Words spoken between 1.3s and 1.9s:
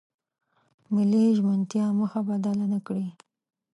ژمنتیا